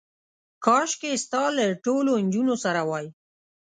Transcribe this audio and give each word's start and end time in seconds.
کاشکې 0.65 1.11
ستا 1.23 1.43
له 1.57 1.65
ټولو 1.85 2.11
نجونو 2.25 2.55
سره 2.63 2.81
وای. 2.89 3.05